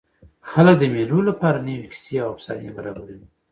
خلک 0.49 0.75
د 0.79 0.83
مېلو 0.93 1.19
له 1.27 1.33
پاره 1.39 1.59
نوي 1.67 1.87
کیسې 1.93 2.15
او 2.23 2.29
افسانې 2.35 2.69
برابروي. 2.77 3.25